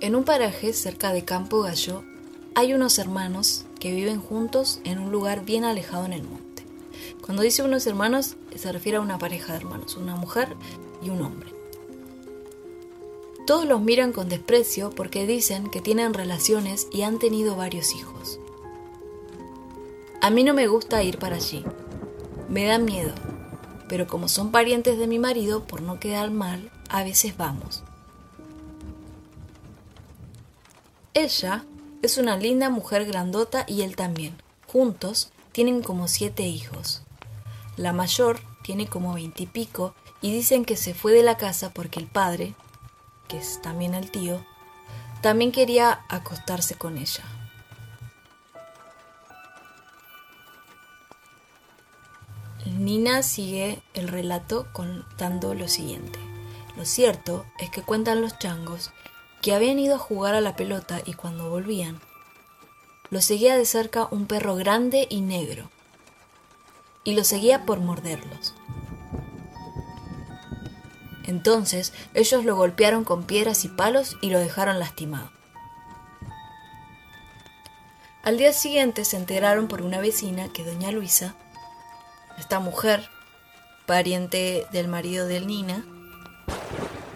en 0.00 0.14
un 0.14 0.24
paraje 0.24 0.72
cerca 0.72 1.12
de 1.12 1.24
Campo 1.24 1.62
Gallo 1.62 2.02
hay 2.54 2.74
unos 2.74 2.98
hermanos 2.98 3.64
que 3.80 3.92
viven 3.92 4.20
juntos 4.20 4.80
en 4.84 4.98
un 4.98 5.10
lugar 5.10 5.44
bien 5.44 5.64
alejado 5.64 6.04
en 6.04 6.12
el 6.12 6.22
monte. 6.22 6.64
Cuando 7.22 7.42
dice 7.42 7.62
unos 7.62 7.86
hermanos 7.86 8.36
se 8.54 8.72
refiere 8.72 8.98
a 8.98 9.00
una 9.00 9.18
pareja 9.18 9.52
de 9.52 9.60
hermanos, 9.60 9.96
una 9.96 10.16
mujer 10.16 10.54
y 11.02 11.10
un 11.10 11.22
hombre. 11.22 11.52
Todos 13.46 13.64
los 13.64 13.80
miran 13.80 14.12
con 14.12 14.28
desprecio 14.28 14.90
porque 14.90 15.26
dicen 15.26 15.68
que 15.68 15.80
tienen 15.80 16.14
relaciones 16.14 16.88
y 16.92 17.02
han 17.02 17.18
tenido 17.18 17.56
varios 17.56 17.94
hijos. 17.94 18.38
A 20.20 20.30
mí 20.30 20.44
no 20.44 20.54
me 20.54 20.68
gusta 20.68 21.02
ir 21.02 21.18
para 21.18 21.36
allí. 21.36 21.64
Me 22.52 22.66
da 22.66 22.76
miedo. 22.76 23.14
Pero 23.88 24.06
como 24.06 24.28
son 24.28 24.50
parientes 24.50 24.98
de 24.98 25.06
mi 25.06 25.18
marido, 25.18 25.64
por 25.64 25.80
no 25.80 25.98
quedar 25.98 26.30
mal, 26.30 26.70
a 26.90 27.02
veces 27.02 27.34
vamos. 27.38 27.82
Ella 31.14 31.64
es 32.02 32.18
una 32.18 32.36
linda 32.36 32.68
mujer 32.68 33.06
grandota 33.06 33.64
y 33.66 33.80
él 33.80 33.96
también. 33.96 34.36
Juntos 34.66 35.32
tienen 35.52 35.82
como 35.82 36.08
siete 36.08 36.42
hijos. 36.42 37.00
La 37.78 37.94
mayor 37.94 38.38
tiene 38.62 38.86
como 38.86 39.14
veintipico 39.14 39.94
y, 40.20 40.28
y 40.28 40.34
dicen 40.34 40.66
que 40.66 40.76
se 40.76 40.92
fue 40.92 41.12
de 41.12 41.22
la 41.22 41.38
casa 41.38 41.70
porque 41.70 42.00
el 42.00 42.06
padre, 42.06 42.54
que 43.28 43.38
es 43.38 43.62
también 43.62 43.94
el 43.94 44.10
tío, 44.10 44.44
también 45.22 45.52
quería 45.52 46.04
acostarse 46.10 46.74
con 46.74 46.98
ella. 46.98 47.24
Nina 52.82 53.22
sigue 53.22 53.80
el 53.94 54.08
relato 54.08 54.66
contando 54.72 55.54
lo 55.54 55.68
siguiente. 55.68 56.18
Lo 56.76 56.84
cierto 56.84 57.46
es 57.60 57.70
que 57.70 57.82
cuentan 57.82 58.20
los 58.20 58.40
changos 58.40 58.90
que 59.40 59.54
habían 59.54 59.78
ido 59.78 59.94
a 59.94 60.00
jugar 60.00 60.34
a 60.34 60.40
la 60.40 60.56
pelota 60.56 61.00
y 61.04 61.12
cuando 61.12 61.48
volvían, 61.48 62.00
lo 63.10 63.20
seguía 63.20 63.56
de 63.56 63.66
cerca 63.66 64.08
un 64.10 64.26
perro 64.26 64.56
grande 64.56 65.06
y 65.08 65.20
negro, 65.20 65.70
y 67.04 67.14
lo 67.14 67.22
seguía 67.22 67.64
por 67.66 67.78
morderlos. 67.78 68.52
Entonces 71.24 71.92
ellos 72.14 72.44
lo 72.44 72.56
golpearon 72.56 73.04
con 73.04 73.26
piedras 73.26 73.64
y 73.64 73.68
palos 73.68 74.16
y 74.22 74.30
lo 74.30 74.40
dejaron 74.40 74.80
lastimado. 74.80 75.30
Al 78.24 78.38
día 78.38 78.52
siguiente 78.52 79.04
se 79.04 79.18
enteraron 79.18 79.68
por 79.68 79.82
una 79.82 80.00
vecina 80.00 80.48
que 80.52 80.64
doña 80.64 80.90
Luisa 80.90 81.36
esta 82.42 82.58
mujer, 82.58 83.08
pariente 83.86 84.66
del 84.72 84.88
marido 84.88 85.26
de 85.26 85.40
Nina, 85.40 85.84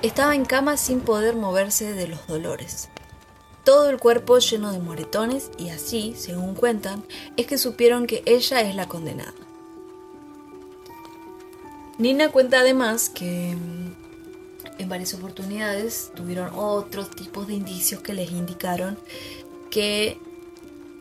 estaba 0.03 0.37
en 0.37 0.45
cama 0.45 0.77
sin 0.77 1.01
poder 1.01 1.35
moverse 1.35 1.93
de 1.93 2.07
los 2.07 2.27
dolores. 2.29 2.89
Todo 3.65 3.91
el 3.91 3.99
cuerpo 3.99 4.39
lleno 4.39 4.73
de 4.73 4.79
moretones 4.79 5.51
y 5.59 5.71
así, 5.71 6.15
según 6.17 6.55
cuentan, 6.55 7.05
es 7.37 7.49
que 7.49 7.59
supieron 7.59 8.07
que 8.07 8.23
ella 8.25 8.61
es 8.61 8.77
la 8.77 8.87
condenada. 8.87 9.35
Nina 11.99 12.31
cuenta 12.31 12.61
además 12.61 13.09
que 13.09 13.57
mm, 13.57 14.81
en 14.81 14.89
varias 14.89 15.13
oportunidades 15.15 16.13
tuvieron 16.15 16.51
otros 16.55 17.11
tipos 17.11 17.49
de 17.49 17.55
indicios 17.55 18.01
que 18.01 18.15
les 18.15 18.31
indicaron 18.31 18.97
que 19.71 20.21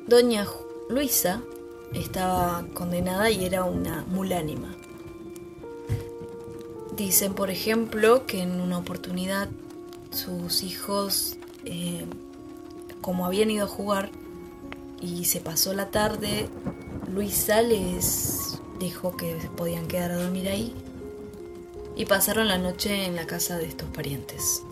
doña 0.07 0.47
Luisa 0.89 1.43
estaba 1.93 2.65
condenada 2.73 3.29
y 3.29 3.45
era 3.45 3.63
una 3.63 4.03
mulánima. 4.07 4.75
Dicen, 6.95 7.33
por 7.33 7.49
ejemplo, 7.49 8.25
que 8.25 8.41
en 8.41 8.61
una 8.61 8.77
oportunidad 8.77 9.49
sus 10.11 10.63
hijos, 10.63 11.37
eh, 11.65 12.05
como 13.01 13.25
habían 13.25 13.51
ido 13.51 13.65
a 13.65 13.69
jugar 13.69 14.11
y 15.01 15.25
se 15.25 15.41
pasó 15.41 15.73
la 15.73 15.91
tarde, 15.91 16.47
Luisa 17.11 17.61
les 17.61 18.59
dijo 18.79 19.15
que 19.15 19.35
podían 19.55 19.87
quedar 19.87 20.11
a 20.11 20.17
dormir 20.17 20.47
ahí 20.47 20.73
y 21.95 22.05
pasaron 22.05 22.47
la 22.47 22.57
noche 22.57 23.05
en 23.05 23.15
la 23.15 23.25
casa 23.25 23.57
de 23.57 23.65
estos 23.65 23.89
parientes. 23.89 24.63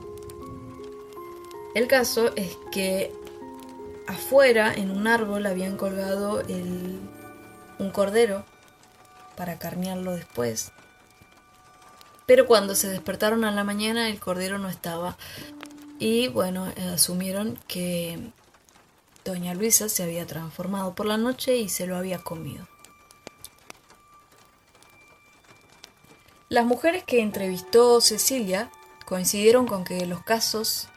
El 1.73 1.87
caso 1.87 2.31
es 2.35 2.57
que 2.71 3.11
afuera, 4.07 4.73
en 4.73 4.91
un 4.91 5.07
árbol, 5.07 5.45
habían 5.45 5.77
colgado 5.77 6.43
un 7.79 7.91
cordero 7.91 8.45
para 9.35 9.57
carnearlo 9.59 10.13
después. 10.15 10.71
Pero 12.25 12.45
cuando 12.45 12.75
se 12.75 12.89
despertaron 12.89 13.43
a 13.43 13.51
la 13.51 13.63
mañana, 13.63 14.09
el 14.09 14.19
cordero 14.19 14.57
no 14.57 14.69
estaba. 14.69 15.17
Y 15.99 16.27
bueno, 16.29 16.71
asumieron 16.93 17.59
que 17.67 18.31
doña 19.25 19.53
Luisa 19.53 19.89
se 19.89 20.03
había 20.03 20.25
transformado 20.25 20.95
por 20.95 21.05
la 21.05 21.17
noche 21.17 21.57
y 21.57 21.69
se 21.69 21.87
lo 21.87 21.97
había 21.97 22.19
comido. 22.19 22.67
Las 26.49 26.65
mujeres 26.65 27.03
que 27.03 27.21
entrevistó 27.21 27.99
Cecilia 27.99 28.69
coincidieron 29.05 29.65
con 29.65 29.83
que 29.83 30.05
los 30.05 30.23
casos 30.23 30.87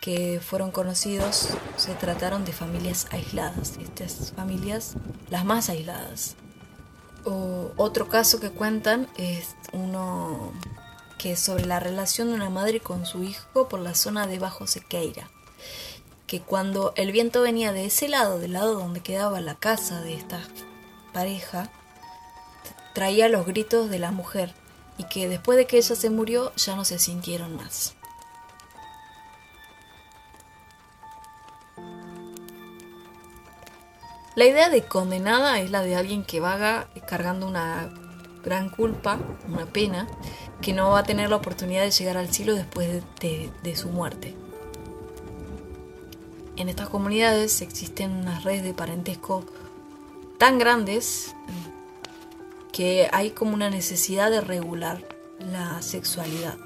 que 0.00 0.40
fueron 0.40 0.70
conocidos 0.70 1.48
se 1.76 1.94
trataron 1.94 2.44
de 2.44 2.52
familias 2.52 3.06
aisladas, 3.10 3.78
estas 3.78 4.32
familias 4.32 4.94
las 5.30 5.44
más 5.44 5.68
aisladas. 5.68 6.36
O 7.24 7.72
otro 7.76 8.08
caso 8.08 8.40
que 8.40 8.50
cuentan 8.50 9.08
es 9.16 9.56
uno 9.72 10.52
que 11.18 11.32
es 11.32 11.40
sobre 11.40 11.66
la 11.66 11.80
relación 11.80 12.28
de 12.28 12.34
una 12.34 12.48
madre 12.48 12.80
con 12.80 13.04
su 13.04 13.24
hijo 13.24 13.68
por 13.68 13.80
la 13.80 13.94
zona 13.94 14.28
de 14.28 14.38
Bajo 14.38 14.68
Sequeira, 14.68 15.28
que 16.28 16.40
cuando 16.40 16.92
el 16.96 17.10
viento 17.10 17.42
venía 17.42 17.72
de 17.72 17.86
ese 17.86 18.08
lado, 18.08 18.38
del 18.38 18.52
lado 18.52 18.74
donde 18.74 19.00
quedaba 19.00 19.40
la 19.40 19.56
casa 19.56 20.00
de 20.00 20.14
esta 20.14 20.40
pareja, 21.12 21.70
traía 22.94 23.28
los 23.28 23.46
gritos 23.46 23.90
de 23.90 23.98
la 23.98 24.12
mujer 24.12 24.54
y 24.96 25.04
que 25.04 25.28
después 25.28 25.58
de 25.58 25.66
que 25.66 25.78
ella 25.78 25.96
se 25.96 26.10
murió 26.10 26.52
ya 26.54 26.76
no 26.76 26.84
se 26.84 26.98
sintieron 27.00 27.56
más. 27.56 27.94
La 34.38 34.46
idea 34.46 34.70
de 34.70 34.82
condenada 34.82 35.58
es 35.58 35.72
la 35.72 35.82
de 35.82 35.96
alguien 35.96 36.22
que 36.22 36.38
vaga 36.38 36.88
cargando 37.08 37.44
una 37.48 37.90
gran 38.44 38.70
culpa, 38.70 39.18
una 39.48 39.66
pena, 39.66 40.06
que 40.62 40.72
no 40.72 40.90
va 40.90 41.00
a 41.00 41.02
tener 41.02 41.28
la 41.28 41.34
oportunidad 41.34 41.82
de 41.82 41.90
llegar 41.90 42.16
al 42.16 42.32
cielo 42.32 42.54
después 42.54 43.02
de, 43.18 43.74
su 43.74 43.88
muerte. 43.88 44.36
En 46.54 46.68
estas 46.68 46.88
comunidades 46.88 47.62
existen 47.62 48.12
unas 48.12 48.44
redes 48.44 48.62
de 48.62 48.74
parentesco 48.74 49.44
tan 50.38 50.60
grandes 50.60 51.34
que 52.70 53.08
hay 53.10 53.30
como 53.30 53.54
una 53.54 53.70
necesidad 53.70 54.30
de 54.30 54.40
regular 54.40 55.02
la 55.40 55.82
sexualidad. 55.82 56.56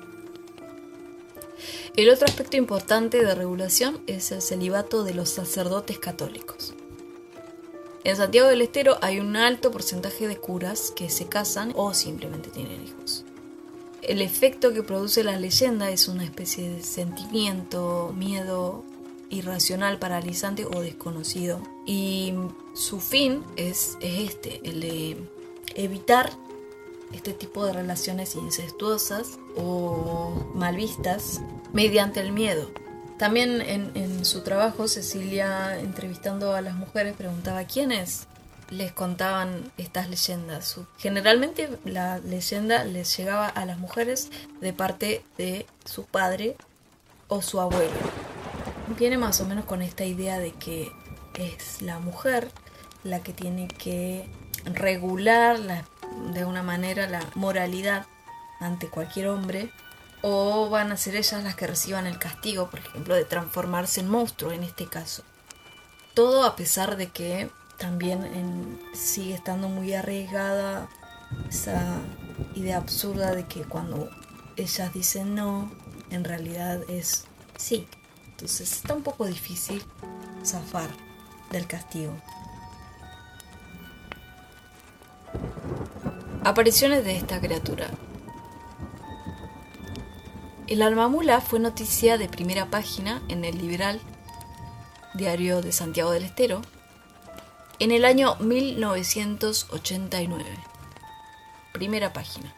El 1.97 2.11
otro 2.11 2.27
aspecto 2.27 2.59
importante 2.59 3.25
de 3.25 3.35
regulación 3.35 4.03
es 4.07 4.31
el 4.31 4.43
celibato 4.43 5.05
de 5.05 5.15
los 5.15 5.31
sacerdotes 5.31 5.99
católicos. 5.99 6.75
En 8.05 8.17
Santiago 8.17 8.49
del 8.49 8.63
Estero 8.63 8.99
hay 9.01 9.21
un 9.21 9.37
alto 9.37 9.71
porcentaje 9.71 10.27
de 10.27 10.37
curas 10.37 10.93
que 10.95 11.09
se 11.09 11.27
casan 11.27 11.73
o 11.77 11.95
simplemente 11.95 12.51
tienen 12.51 12.83
hijos. 12.83 13.25
El 14.03 14.21
efecto 14.21 14.73
que 14.73 14.83
produce 14.83 15.23
la 15.23 15.39
leyenda 15.39 15.89
es 15.89 16.09
una 16.09 16.25
especie 16.25 16.69
de 16.69 16.83
sentimiento, 16.83 18.13
miedo 18.17 18.83
irracional, 19.31 20.01
paralizante 20.01 20.65
o 20.67 20.81
desconocido. 20.81 21.63
Y 21.87 22.35
su 22.75 22.99
fin 22.99 23.45
es, 23.55 23.97
este, 24.01 24.61
el 24.69 24.81
de 24.81 25.17
evitar 25.77 26.33
este 27.13 27.33
tipo 27.33 27.65
de 27.65 27.73
relaciones 27.73 28.35
incestuosas 28.35 29.39
o 29.57 30.51
mal 30.55 30.75
vistas 30.75 31.41
mediante 31.73 32.19
el 32.19 32.33
miedo. 32.33 32.69
También 33.23 33.61
en, 33.61 34.25
su 34.25 34.41
trabajo, 34.41 34.89
Cecilia, 34.89 35.79
entrevistando 35.79 36.57
a 36.57 36.61
las 36.61 36.75
mujeres, 36.75 37.15
preguntaba 37.15 37.63
quiénes 37.63 38.27
les 38.69 38.91
contaban 38.91 39.71
estas 39.79 40.11
leyendas. 40.11 40.77
Generalmente 40.99 41.69
la 41.85 42.19
leyenda 42.19 42.83
les 42.83 43.17
llegaba 43.17 43.47
a 43.47 43.65
las 43.65 43.79
mujeres 43.79 44.29
de 44.61 44.73
parte 44.73 45.25
de 45.39 45.67
su 45.85 46.05
padre 46.05 46.57
o 47.29 47.43
su 47.43 47.61
abuelo. 47.61 47.93
Viene 48.99 49.19
más 49.19 49.41
o 49.41 49.47
menos 49.47 49.67
con 49.67 49.83
esta 49.83 50.05
idea 50.05 50.41
de 50.41 50.51
que 50.51 50.91
es 51.35 51.81
la 51.81 52.01
mujer 52.01 52.51
la 53.05 53.21
que 53.23 53.33
tiene 53.33 53.69
que 53.69 54.29
regular 54.65 55.61
de 56.35 56.45
una 56.45 56.65
manera 56.65 57.09
la 57.09 57.25
moralidad 57.37 58.05
ante 58.59 58.89
cualquier 58.89 59.29
hombre 59.29 59.71
o 60.23 60.71
van 60.71 60.93
a 60.93 60.97
ser 60.97 61.17
ellas 61.17 61.43
las 61.43 61.57
que 61.57 61.67
reciban 61.67 62.07
el 62.07 62.19
castigo, 62.19 62.71
por 62.71 62.81
ejemplo, 62.81 63.15
de 63.15 63.25
transformarse 63.25 64.01
en 64.01 64.09
monstruo 64.09 64.53
en 64.53 64.63
este 64.63 64.87
caso. 64.87 65.25
Todo 66.15 66.45
a 66.45 66.57
pesar 66.57 66.97
de 66.97 67.09
que 67.09 67.51
también 67.79 68.81
sigue 68.95 69.35
estando 69.35 69.69
muy 69.69 69.93
arriesgada 69.93 70.89
esa 71.49 71.97
idea 72.55 72.77
absurda 72.77 73.35
de 73.35 73.47
que 73.47 73.63
cuando 73.63 74.09
ellas 74.57 74.93
dicen 74.93 75.35
no, 75.35 75.71
en 76.11 76.25
realidad 76.25 76.81
es 76.89 77.25
sí. 77.57 77.89
Entonces 78.31 78.73
está 78.73 78.95
un 78.95 79.03
poco 79.03 79.27
difícil 79.27 79.83
zafar 80.45 80.91
del 81.51 81.67
castigo. 81.67 82.15
Apariciones 86.45 87.05
de 87.05 87.17
esta 87.17 87.41
criatura. 87.41 87.89
El 90.73 90.81
alma 90.81 91.07
mula 91.07 91.43
fue 91.43 91.61
noticia 91.61 92.17
de 92.17 92.31
primera 92.31 92.71
página 92.71 93.21
en 93.29 93.45
el 93.45 93.59
Liberal, 93.59 94.01
diario 95.13 95.61
de 95.61 95.71
Santiago 95.71 96.13
del 96.13 96.23
Estero, 96.23 96.63
en 97.79 97.91
el 97.91 98.07
año 98.07 98.37
1989. 98.37 100.47
Primera 101.75 102.15
página. 102.15 102.55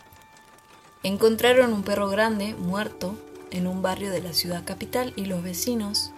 Encontraron 1.02 1.72
un 1.72 1.82
perro 1.82 2.08
grande 2.08 2.54
muerto 2.54 3.18
en 3.50 3.66
un 3.66 3.82
barrio 3.82 4.12
de 4.12 4.22
la 4.22 4.32
ciudad 4.32 4.64
capital 4.64 5.12
y 5.16 5.24
los 5.24 5.42
vecinos 5.42 6.12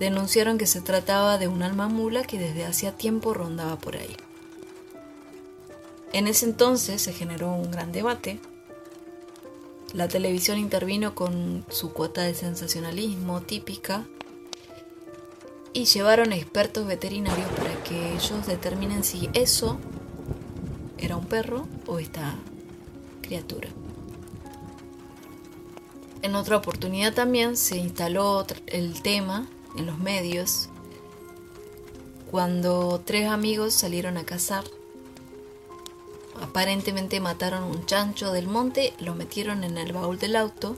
denunciaron 0.00 0.58
que 0.58 0.66
se 0.66 0.80
trataba 0.80 1.38
de 1.38 1.46
un 1.46 1.62
alma 1.62 1.86
mula 1.86 2.24
que 2.24 2.40
desde 2.40 2.64
hacía 2.64 2.90
tiempo 2.90 3.34
rondaba 3.34 3.76
por 3.76 3.96
ahí. 3.96 4.16
En 6.12 6.26
ese 6.26 6.46
entonces 6.46 7.02
se 7.02 7.12
generó 7.12 7.52
un 7.52 7.70
gran 7.70 7.92
debate 7.92 8.40
la 9.94 10.08
televisión 10.08 10.58
intervino 10.58 11.14
con 11.14 11.64
su 11.70 11.92
cuota 11.92 12.22
de 12.22 12.34
sensacionalismo 12.34 13.42
típica 13.42 14.04
y 15.72 15.84
llevaron 15.84 16.32
expertos 16.32 16.86
veterinarios 16.86 17.48
para 17.52 17.82
que 17.84 18.14
ellos 18.14 18.46
determinen 18.46 19.04
si 19.04 19.30
eso 19.34 19.78
era 20.98 21.16
un 21.16 21.26
perro 21.26 21.68
o 21.86 22.00
esta 22.00 22.34
criatura. 23.22 23.68
En 26.22 26.34
otra 26.34 26.56
oportunidad 26.56 27.14
también 27.14 27.56
se 27.56 27.76
instaló 27.76 28.44
el 28.66 29.00
tema 29.00 29.46
en 29.76 29.86
los 29.86 29.98
medios 29.98 30.70
cuando 32.32 33.00
tres 33.04 33.28
amigos 33.28 33.74
salieron 33.74 34.16
a 34.16 34.24
cazar 34.24 34.64
Aparentemente 36.42 37.20
mataron 37.20 37.64
un 37.64 37.86
chancho 37.86 38.32
del 38.32 38.46
monte, 38.46 38.94
lo 38.98 39.14
metieron 39.14 39.64
en 39.64 39.78
el 39.78 39.92
baúl 39.92 40.18
del 40.18 40.36
auto, 40.36 40.76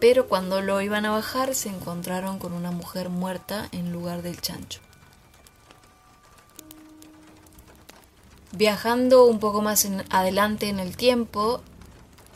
pero 0.00 0.28
cuando 0.28 0.60
lo 0.60 0.80
iban 0.80 1.04
a 1.06 1.10
bajar 1.10 1.54
se 1.54 1.68
encontraron 1.68 2.38
con 2.38 2.52
una 2.52 2.70
mujer 2.70 3.08
muerta 3.08 3.68
en 3.72 3.92
lugar 3.92 4.22
del 4.22 4.40
chancho. 4.40 4.80
Viajando 8.52 9.26
un 9.26 9.38
poco 9.38 9.60
más 9.60 9.86
adelante 10.10 10.68
en 10.68 10.80
el 10.80 10.96
tiempo, 10.96 11.60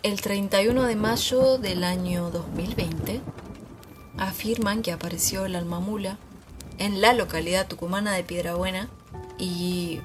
el 0.03 0.21
31 0.21 0.83
de 0.85 0.97
mayo 0.97 1.59
del 1.59 1.85
año 1.85 2.31
2020, 2.31 3.21
afirman 4.19 4.83
que 4.83 4.93
apareció 4.93 5.47
el 5.47 5.57
alma 5.57 5.81
mula 5.81 6.19
en 6.79 7.01
la 7.01 7.13
localidad 7.13 7.67
tucumana 7.67 8.13
de 8.13 8.25
Piedrabuena 8.25 8.89
y 9.39 10.01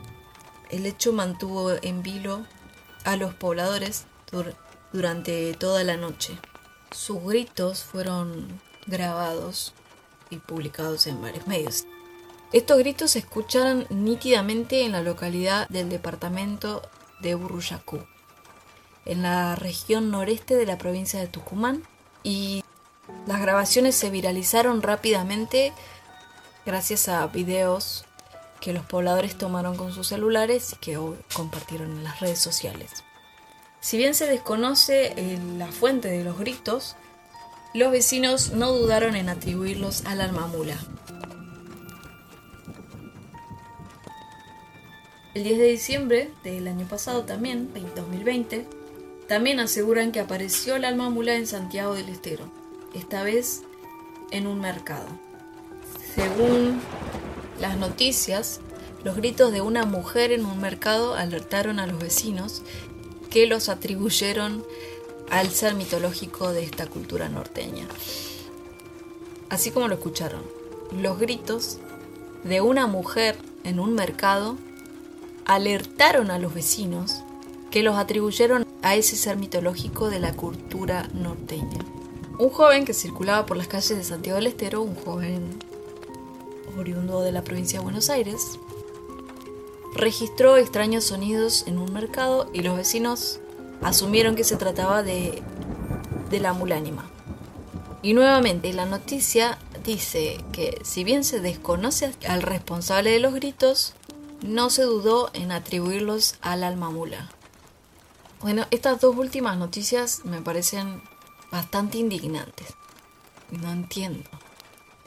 el 0.70 0.86
hecho 0.86 1.14
mantuvo 1.14 1.72
en 1.82 2.04
vilo 2.04 2.46
a 3.04 3.16
los 3.16 3.34
pobladores 3.34 4.06
durante 4.92 5.54
toda 5.54 5.84
la 5.84 5.98
noche. 5.98 6.38
Sus 6.92 7.24
gritos 7.24 7.84
fueron 7.84 8.62
grabados 8.86 9.74
y 10.30 10.38
publicados 10.38 11.08
en 11.08 11.22
varios 11.22 11.48
medios. 11.48 11.86
Estos 12.54 12.78
gritos 12.78 13.12
se 13.12 13.20
escuchan 13.20 13.86
nítidamente 13.90 14.86
en 14.86 14.94
la 14.94 15.02
localidad 15.02 15.68
del 15.68 15.90
departamento 15.90 16.82
de 17.20 17.36
Buruyacú, 17.36 18.06
en 19.06 19.22
la 19.22 19.56
región 19.56 20.12
noreste 20.12 20.56
de 20.56 20.66
la 20.66 20.78
provincia 20.78 21.20
de 21.20 21.28
Tucumán, 21.28 21.84
y 22.24 22.64
las 23.26 23.42
grabaciones 23.42 23.96
se 23.96 24.10
viralizaron 24.10 24.82
rápidamente 24.82 25.74
gracias 26.66 27.10
a 27.10 27.28
videos 27.28 28.07
que 28.60 28.74
los 28.74 28.86
pobladores 28.86 29.38
tomaron 29.38 29.76
con 29.76 29.92
sus 29.92 30.08
celulares 30.08 30.74
y 30.74 30.76
que 30.78 31.00
compartieron 31.34 31.92
en 31.92 32.04
las 32.04 32.20
redes 32.20 32.40
sociales. 32.40 33.04
Si 33.80 33.98
bien 33.98 34.16
se 34.16 34.26
desconoce 34.26 35.14
eh, 35.16 35.40
la 35.58 35.68
fuente 35.68 36.10
de 36.10 36.24
los 36.24 36.38
gritos, 36.38 36.96
los 37.74 37.92
vecinos 37.92 38.52
no 38.52 38.72
dudaron 38.72 39.16
en 39.16 39.30
atribuirlos 39.30 40.06
al 40.06 40.22
alma 40.22 40.48
mula. 40.48 40.78
El 45.34 45.44
10 45.44 45.58
de 45.60 45.66
diciembre 45.66 46.32
del 46.44 46.68
año 46.68 46.88
pasado 46.88 47.24
también, 47.24 47.72
2020, 47.96 48.68
también 49.28 49.60
aseguran 49.60 50.12
que 50.12 50.20
apareció 50.20 50.76
el 50.76 50.86
alma 50.86 51.12
mula 51.12 51.36
en 51.36 51.46
Santiago 51.46 51.94
del 51.94 52.10
Estero, 52.10 52.50
esta 52.96 53.22
vez 53.22 53.62
en 54.32 54.48
un 54.48 54.60
mercado. 54.60 55.08
Según 56.16 56.82
las 57.60 57.78
noticias, 57.78 58.60
los 59.04 59.16
gritos 59.16 59.52
de 59.52 59.62
una 59.62 59.86
mujer 59.86 60.32
en 60.32 60.46
un 60.46 60.60
mercado 60.60 61.16
alertaron 61.16 61.80
a 61.80 61.88
los 61.88 62.00
vecinos 62.00 62.62
que 63.30 63.48
los 63.48 63.70
atribuyeron 63.70 64.64
al 65.30 65.50
ser 65.50 65.76
mitológico 65.76 66.52
de 66.52 66.64
esta 66.64 66.88
cultura 66.88 67.30
norteña. 67.30 67.88
Así 69.50 69.72
como 69.72 69.88
lo 69.88 69.96
escucharon, 69.96 70.42
los 70.92 71.20
gritos 71.20 71.80
de 72.44 72.62
una 72.62 72.88
mujer 72.88 73.38
en 73.64 73.80
un 73.80 73.94
mercado 73.94 74.58
alertaron 75.46 76.32
a 76.32 76.40
los 76.40 76.54
vecinos 76.54 77.24
que 77.72 77.84
los 77.84 77.96
atribuyeron 77.98 78.66
a 78.82 78.96
ese 78.96 79.16
ser 79.16 79.38
mitológico 79.38 80.10
de 80.10 80.20
la 80.20 80.34
cultura 80.34 81.10
norteña. 81.14 81.80
Un 82.40 82.50
joven 82.50 82.86
que 82.86 82.94
circulaba 82.94 83.46
por 83.46 83.58
las 83.58 83.68
calles 83.68 83.98
de 83.98 84.04
Santiago 84.04 84.38
del 84.38 84.48
Estero, 84.48 84.82
un 84.82 84.96
joven 84.96 85.58
oriundo 86.78 87.22
de 87.22 87.32
la 87.32 87.44
provincia 87.44 87.80
de 87.80 87.84
Buenos 87.84 88.10
Aires, 88.10 88.60
registró 89.94 90.58
extraños 90.58 91.06
sonidos 91.06 91.66
en 91.68 91.78
un 91.78 91.92
mercado 91.94 92.50
y 92.54 92.62
los 92.62 92.78
vecinos 92.78 93.40
asumieron 93.82 94.36
que 94.36 94.44
se 94.44 94.58
trataba 94.58 95.04
de, 95.04 95.42
de 96.30 96.40
la 96.40 96.54
mulánima. 96.54 97.10
Y 98.02 98.14
nuevamente 98.14 98.72
la 98.74 98.86
noticia 98.86 99.58
dice 99.84 100.38
que 100.52 100.80
si 100.84 101.04
bien 101.04 101.24
se 101.24 101.40
desconoce 101.40 102.14
al 102.28 102.42
responsable 102.42 103.12
de 103.12 103.20
los 103.20 103.34
gritos, 103.34 103.94
no 104.42 104.70
se 104.70 104.84
dudó 104.84 105.32
en 105.34 105.52
atribuirlos 105.52 106.36
al 106.42 106.64
alma 106.64 106.90
mula. 106.90 107.30
Bueno, 108.42 108.66
estas 108.70 109.02
dos 109.02 109.16
últimas 109.16 109.58
noticias 109.58 110.22
me 110.26 110.42
parecen 110.42 111.02
bastante 111.52 111.98
indignantes. 111.98 112.68
No 113.50 113.72
entiendo. 113.72 114.30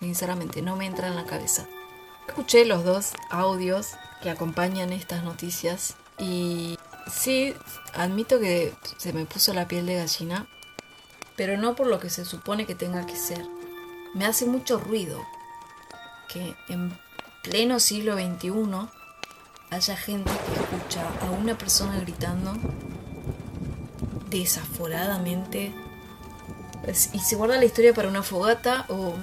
Sinceramente, 0.00 0.62
no 0.62 0.76
me 0.76 0.86
entra 0.86 1.08
en 1.08 1.16
la 1.16 1.26
cabeza. 1.26 1.66
Escuché 2.26 2.64
los 2.64 2.84
dos 2.84 3.12
audios 3.28 3.92
que 4.22 4.30
acompañan 4.30 4.92
estas 4.92 5.24
noticias 5.24 5.96
y 6.18 6.78
sí, 7.10 7.54
admito 7.94 8.38
que 8.38 8.74
se 8.98 9.12
me 9.12 9.26
puso 9.26 9.52
la 9.52 9.68
piel 9.68 9.86
de 9.86 9.96
gallina, 9.96 10.46
pero 11.36 11.56
no 11.56 11.74
por 11.74 11.86
lo 11.86 12.00
que 12.00 12.10
se 12.10 12.24
supone 12.24 12.66
que 12.66 12.74
tenga 12.74 13.06
que 13.06 13.16
ser. 13.16 13.44
Me 14.14 14.26
hace 14.26 14.46
mucho 14.46 14.78
ruido 14.78 15.20
que 16.28 16.54
en 16.68 16.98
pleno 17.42 17.80
siglo 17.80 18.14
XXI 18.14 18.50
haya 19.70 19.96
gente 19.96 20.30
que 20.30 20.60
escucha 20.60 21.08
a 21.22 21.30
una 21.30 21.56
persona 21.56 21.98
gritando 22.00 22.54
desaforadamente 24.28 25.72
y 27.12 27.18
se 27.18 27.36
guarda 27.36 27.58
la 27.58 27.64
historia 27.64 27.92
para 27.92 28.08
una 28.08 28.22
fogata 28.22 28.86
o 28.88 29.14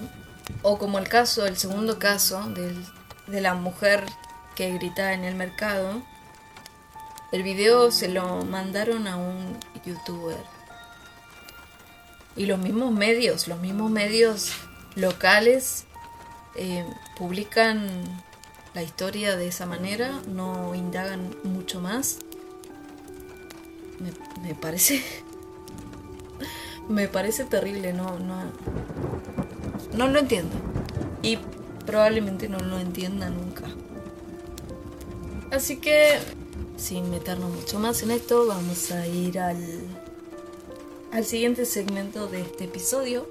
o 0.62 0.78
como 0.78 1.00
el 1.00 1.08
caso, 1.08 1.46
el 1.46 1.58
segundo 1.58 2.00
caso 2.00 2.52
de 3.28 3.42
la 3.42 3.54
mujer 3.54 4.04
que 4.56 4.72
gritaba 4.74 5.14
en 5.14 5.24
el 5.24 5.36
mercado, 5.36 6.02
el 7.32 7.44
video 7.44 7.92
se 7.92 8.08
lo 8.08 8.46
mandaron 8.46 9.08
a 9.08 9.18
un 9.18 9.58
youtuber. 9.86 10.38
Y 12.36 12.46
los 12.46 12.60
mismos 12.60 12.92
medios, 12.92 13.48
los 13.48 13.60
mismos 13.60 13.92
medios 13.92 14.52
locales 14.96 15.86
eh, 16.56 16.86
publican 17.18 17.88
la 18.74 18.84
historia 18.84 19.36
de 19.36 19.48
esa 19.48 19.66
manera, 19.66 20.22
no 20.28 20.74
indagan 20.74 21.36
mucho 21.44 21.82
más. 21.82 22.20
Me, 24.44 24.54
parece. 24.56 25.04
me 26.90 27.08
parece 27.08 27.44
terrible, 27.46 27.92
no, 27.92 28.20
no. 28.20 28.52
No 29.98 30.08
lo 30.08 30.20
entiendo. 30.20 30.56
Y 31.22 31.38
probablemente 31.86 32.48
no 32.48 32.60
lo 32.60 32.80
entienda 32.80 33.30
nunca. 33.30 33.64
Así 35.52 35.78
que, 35.78 36.20
sin 36.78 37.10
meternos 37.10 37.50
mucho 37.50 37.80
más 37.80 38.04
en 38.04 38.12
esto, 38.12 38.46
vamos 38.48 38.92
a 38.92 39.08
ir 39.08 39.40
al, 39.40 39.58
al 41.12 41.26
siguiente 41.26 41.66
segmento 41.66 42.28
de 42.28 42.42
este 42.42 42.66
episodio, 42.66 43.28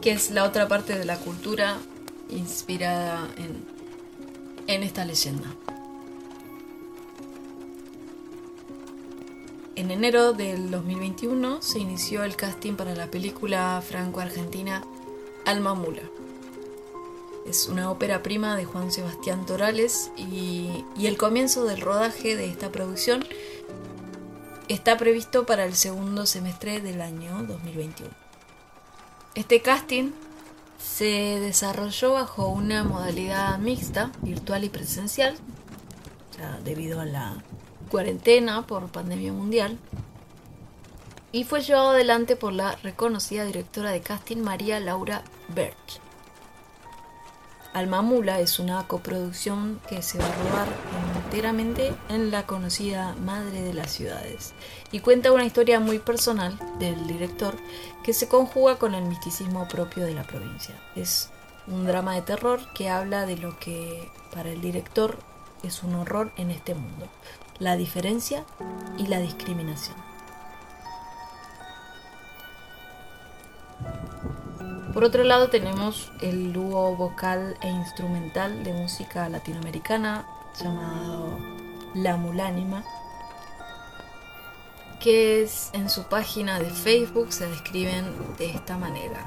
que 0.00 0.12
es 0.12 0.30
la 0.30 0.44
otra 0.44 0.68
parte 0.68 0.98
de 0.98 1.04
la 1.04 1.16
cultura 1.18 1.78
inspirada 2.28 3.28
en 3.38 3.76
en 4.66 4.82
esta 4.82 5.04
leyenda. 5.04 5.54
En 9.74 9.90
enero 9.90 10.32
del 10.32 10.70
2021 10.70 11.60
se 11.60 11.78
inició 11.78 12.24
el 12.24 12.34
casting 12.34 12.74
para 12.74 12.94
la 12.94 13.10
película 13.10 13.82
franco-argentina 13.86 14.84
Alma 15.46 15.74
Mula. 15.74 16.02
Es 17.46 17.68
una 17.68 17.90
ópera 17.90 18.22
prima 18.22 18.56
de 18.56 18.64
Juan 18.64 18.90
Sebastián 18.90 19.46
Torales 19.46 20.10
y, 20.16 20.84
y, 20.98 21.06
el 21.06 21.16
comienzo 21.16 21.64
del 21.64 21.80
rodaje 21.80 22.36
de 22.36 22.46
esta 22.46 22.70
producción 22.70 23.24
está 24.68 24.96
previsto 24.96 25.46
para 25.46 25.64
el 25.64 25.74
segundo 25.76 26.26
semestre 26.26 26.80
del 26.80 27.00
año 27.00 27.44
2021. 27.44 28.10
Este 29.36 29.62
casting 29.62 30.10
se 30.78 31.38
desarrolló 31.40 32.12
bajo 32.12 32.48
una 32.48 32.82
modalidad 32.82 33.58
mixta, 33.58 34.10
virtual 34.22 34.64
y 34.64 34.68
presencial, 34.68 35.36
debido 36.64 37.00
a 37.00 37.04
la 37.04 37.44
cuarentena 37.90 38.66
por 38.66 38.88
pandemia 38.88 39.32
mundial, 39.32 39.78
y 41.36 41.44
fue 41.44 41.60
llevado 41.60 41.90
adelante 41.90 42.34
por 42.34 42.54
la 42.54 42.76
reconocida 42.76 43.44
directora 43.44 43.90
de 43.90 44.00
casting 44.00 44.38
María 44.38 44.80
Laura 44.80 45.22
Berch. 45.48 46.00
Alma 47.74 48.00
Mula 48.00 48.40
es 48.40 48.58
una 48.58 48.88
coproducción 48.88 49.78
que 49.86 50.00
se 50.00 50.16
va 50.16 50.24
a 50.24 50.34
rodar 50.34 50.68
enteramente 51.26 51.92
en 52.08 52.30
la 52.30 52.46
conocida 52.46 53.14
Madre 53.22 53.60
de 53.60 53.74
las 53.74 53.92
Ciudades 53.92 54.54
y 54.92 55.00
cuenta 55.00 55.30
una 55.30 55.44
historia 55.44 55.78
muy 55.78 55.98
personal 55.98 56.58
del 56.78 57.06
director 57.06 57.54
que 58.02 58.14
se 58.14 58.28
conjuga 58.28 58.76
con 58.76 58.94
el 58.94 59.04
misticismo 59.04 59.68
propio 59.68 60.06
de 60.06 60.14
la 60.14 60.22
provincia. 60.22 60.74
Es 60.94 61.28
un 61.66 61.84
drama 61.84 62.14
de 62.14 62.22
terror 62.22 62.60
que 62.72 62.88
habla 62.88 63.26
de 63.26 63.36
lo 63.36 63.58
que 63.58 64.10
para 64.32 64.48
el 64.48 64.62
director 64.62 65.18
es 65.62 65.82
un 65.82 65.96
horror 65.96 66.32
en 66.38 66.50
este 66.50 66.74
mundo, 66.74 67.08
la 67.58 67.76
diferencia 67.76 68.46
y 68.96 69.08
la 69.08 69.20
discriminación. 69.20 70.15
Por 74.96 75.04
otro 75.04 75.24
lado 75.24 75.50
tenemos 75.50 76.10
el 76.22 76.54
dúo 76.54 76.96
vocal 76.96 77.58
e 77.60 77.68
instrumental 77.68 78.64
de 78.64 78.72
música 78.72 79.28
latinoamericana 79.28 80.26
llamado 80.58 81.38
La 81.92 82.16
Mulánima, 82.16 82.82
que 84.98 85.42
es, 85.42 85.68
en 85.74 85.90
su 85.90 86.04
página 86.04 86.58
de 86.58 86.70
Facebook 86.70 87.30
se 87.30 87.46
describen 87.46 88.06
de 88.38 88.52
esta 88.52 88.78
manera. 88.78 89.22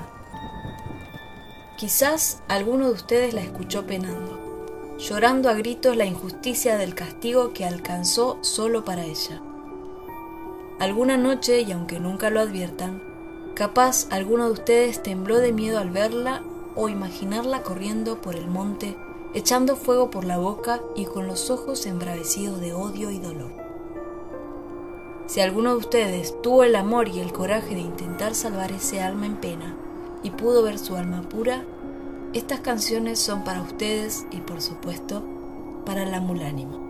Quizás 1.78 2.42
alguno 2.48 2.88
de 2.88 2.94
ustedes 2.94 3.36
la 3.36 3.42
escuchó 3.42 3.86
penando, 3.86 4.98
llorando 4.98 5.52
a 5.52 5.54
gritos 5.54 5.96
la 5.96 6.06
injusticia 6.06 6.78
del 6.78 6.96
castigo 6.96 7.54
que 7.54 7.66
alcanzó 7.66 8.40
solo 8.42 8.86
para 8.86 9.06
ella. 9.06 9.40
Alguna 10.80 11.16
noche, 11.16 11.62
y 11.62 11.72
aunque 11.74 12.00
nunca 12.00 12.32
lo 12.32 12.40
adviertan, 12.40 13.09
Capaz 13.60 14.08
alguno 14.10 14.46
de 14.46 14.54
ustedes 14.54 15.04
tembló 15.04 15.38
de 15.40 15.52
miedo 15.52 15.80
al 15.80 15.90
verla 15.90 16.44
o 16.78 16.88
imaginarla 16.88 17.62
corriendo 17.62 18.22
por 18.22 18.38
el 18.38 18.48
monte, 18.48 18.96
echando 19.34 19.76
fuego 19.76 20.10
por 20.10 20.24
la 20.24 20.38
boca 20.38 20.80
y 20.96 21.04
con 21.04 21.28
los 21.28 21.50
ojos 21.50 21.86
embravecidos 21.86 22.62
de 22.62 22.72
odio 22.72 23.12
y 23.12 23.20
dolor. 23.20 23.52
Si 25.28 25.42
alguno 25.42 25.72
de 25.72 25.76
ustedes 25.76 26.42
tuvo 26.42 26.64
el 26.64 26.74
amor 26.74 27.10
y 27.10 27.20
el 27.20 27.34
coraje 27.34 27.76
de 27.76 27.82
intentar 27.82 28.34
salvar 28.34 28.72
ese 28.72 29.02
alma 29.02 29.26
en 29.26 29.36
pena 29.36 29.76
y 30.24 30.30
pudo 30.30 30.64
ver 30.64 30.80
su 30.80 30.96
alma 30.96 31.24
pura, 31.24 31.66
estas 32.32 32.62
canciones 32.62 33.20
son 33.20 33.44
para 33.44 33.62
ustedes 33.62 34.26
y 34.32 34.38
por 34.38 34.62
supuesto 34.62 35.22
para 35.86 36.06
la 36.06 36.22
mulánima. 36.22 36.89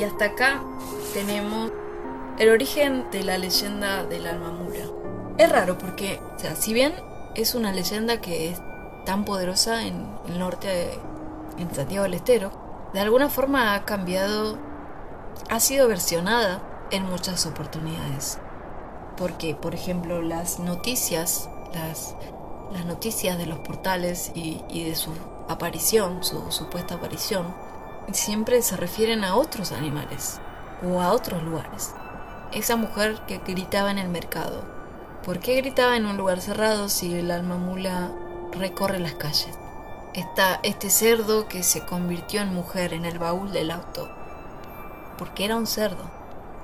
Y 0.00 0.04
hasta 0.04 0.24
acá 0.24 0.62
tenemos 1.12 1.70
el 2.38 2.48
origen 2.48 3.10
de 3.10 3.22
la 3.22 3.36
leyenda 3.36 4.02
del 4.02 4.26
alma 4.26 4.50
mula. 4.50 4.86
Es 5.36 5.52
raro 5.52 5.76
porque, 5.76 6.18
o 6.36 6.38
sea, 6.38 6.56
si 6.56 6.72
bien 6.72 6.94
es 7.34 7.54
una 7.54 7.70
leyenda 7.70 8.18
que 8.18 8.48
es 8.48 8.62
tan 9.04 9.26
poderosa 9.26 9.86
en 9.86 10.06
el 10.26 10.38
norte, 10.38 10.98
en 11.58 11.74
Santiago 11.74 12.04
del 12.04 12.14
Estero, 12.14 12.50
de 12.94 13.00
alguna 13.00 13.28
forma 13.28 13.74
ha 13.74 13.84
cambiado, 13.84 14.56
ha 15.50 15.60
sido 15.60 15.86
versionada 15.86 16.62
en 16.90 17.04
muchas 17.04 17.44
oportunidades. 17.44 18.38
Porque, 19.18 19.54
por 19.54 19.74
ejemplo, 19.74 20.22
las 20.22 20.60
noticias, 20.60 21.50
las, 21.74 22.14
las 22.72 22.86
noticias 22.86 23.36
de 23.36 23.44
los 23.44 23.58
portales 23.58 24.32
y, 24.34 24.64
y 24.70 24.84
de 24.84 24.94
su 24.94 25.10
aparición, 25.46 26.24
su 26.24 26.50
supuesta 26.50 26.94
aparición, 26.94 27.54
siempre 28.12 28.62
se 28.62 28.76
refieren 28.76 29.24
a 29.24 29.36
otros 29.36 29.72
animales 29.72 30.40
o 30.82 31.00
a 31.00 31.12
otros 31.12 31.42
lugares. 31.42 31.94
Esa 32.52 32.76
mujer 32.76 33.20
que 33.26 33.38
gritaba 33.38 33.90
en 33.90 33.98
el 33.98 34.08
mercado. 34.08 34.64
¿Por 35.24 35.38
qué 35.38 35.56
gritaba 35.56 35.96
en 35.96 36.06
un 36.06 36.16
lugar 36.16 36.40
cerrado 36.40 36.88
si 36.88 37.14
el 37.14 37.30
alma 37.30 37.56
mula 37.56 38.10
recorre 38.52 38.98
las 38.98 39.14
calles? 39.14 39.56
Está 40.14 40.60
este 40.62 40.90
cerdo 40.90 41.46
que 41.46 41.62
se 41.62 41.84
convirtió 41.84 42.40
en 42.40 42.52
mujer 42.52 42.92
en 42.94 43.04
el 43.04 43.18
baúl 43.18 43.52
del 43.52 43.70
auto. 43.70 44.10
Porque 45.18 45.44
era 45.44 45.56
un 45.56 45.66
cerdo. 45.66 46.10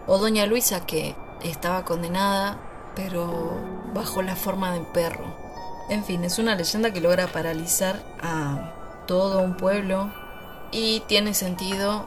O 0.07 0.19
doña 0.19 0.47
Luisa 0.47 0.85
que 0.87 1.15
estaba 1.43 1.85
condenada 1.85 2.59
pero 2.97 3.61
bajo 3.95 4.23
la 4.23 4.35
forma 4.35 4.73
de 4.73 4.81
perro. 4.81 5.37
En 5.89 6.03
fin, 6.03 6.25
es 6.25 6.41
una 6.41 6.57
leyenda 6.57 6.93
que 6.93 7.01
logra 7.01 7.29
paralizar 7.29 8.03
a 8.21 8.73
todo 9.07 9.41
un 9.41 9.57
pueblo 9.57 10.11
y 10.77 11.01
tiene 11.07 11.33
sentido 11.33 12.07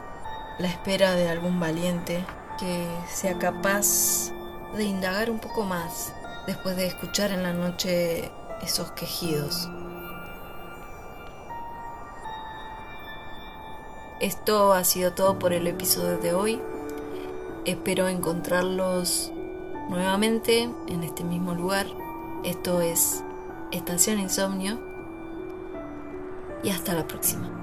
la 0.59 0.67
espera 0.67 1.15
de 1.15 1.27
algún 1.27 1.59
valiente 1.59 2.23
que 2.59 2.87
sea 3.11 3.39
capaz 3.39 4.31
de 4.75 4.83
indagar 4.83 5.31
un 5.31 5.39
poco 5.39 5.63
más 5.63 6.13
después 6.45 6.75
de 6.75 6.85
escuchar 6.85 7.31
en 7.31 7.41
la 7.41 7.51
noche 7.51 8.29
esos 8.61 8.91
quejidos. 8.91 9.67
Esto 14.19 14.73
ha 14.73 14.83
sido 14.83 15.13
todo 15.13 15.39
por 15.39 15.51
el 15.51 15.65
episodio 15.65 16.19
de 16.19 16.35
hoy. 16.35 16.61
Espero 17.65 18.07
encontrarlos 18.07 19.31
nuevamente 19.89 20.69
en 20.87 21.03
este 21.03 21.23
mismo 21.23 21.55
lugar. 21.55 21.87
Esto 22.43 22.81
es 22.81 23.23
Estación 23.71 24.19
Insomnio. 24.19 24.79
Y 26.61 26.69
hasta 26.69 26.93
la 26.93 27.07
próxima. 27.07 27.58